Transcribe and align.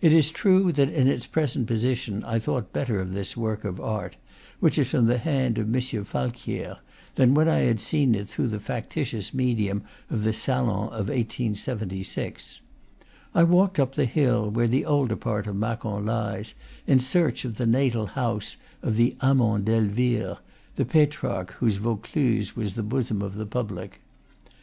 It 0.00 0.14
is 0.14 0.30
true 0.30 0.72
that 0.72 0.88
in 0.88 1.08
its 1.08 1.26
pre 1.26 1.46
sent 1.46 1.66
position 1.66 2.24
I 2.24 2.38
thought 2.38 2.72
better 2.72 3.00
of 3.00 3.12
this 3.12 3.36
work 3.36 3.66
of 3.66 3.78
art, 3.78 4.16
which 4.60 4.78
is 4.78 4.88
from 4.88 5.04
the 5.04 5.18
hand 5.18 5.58
of 5.58 5.66
M. 5.66 5.78
Falquiere, 6.04 6.78
than 7.16 7.34
when 7.34 7.50
I 7.50 7.58
had 7.58 7.78
seen 7.78 8.14
it 8.14 8.28
through 8.28 8.48
the 8.48 8.58
factitious 8.58 9.34
medium 9.34 9.82
of 10.08 10.24
the 10.24 10.32
Salon 10.32 10.86
of 10.86 11.10
1876. 11.10 12.62
I 13.34 13.42
walked 13.42 13.78
up 13.78 13.94
the 13.94 14.06
hill 14.06 14.48
where 14.48 14.68
the 14.68 14.86
older 14.86 15.16
part 15.16 15.46
of 15.46 15.54
Macon 15.56 16.06
lies, 16.06 16.54
in 16.86 16.98
search 16.98 17.44
of 17.44 17.56
the 17.56 17.66
natal 17.66 18.06
house 18.06 18.56
of 18.80 18.96
the 18.96 19.18
amant 19.20 19.66
d'Elvire, 19.66 20.38
the 20.76 20.86
Petrarch 20.86 21.50
whose 21.58 21.76
Vaucluse 21.76 22.56
was 22.56 22.72
the 22.72 22.82
bosom 22.82 23.20
of 23.20 23.34
the 23.34 23.44
public. 23.44 24.00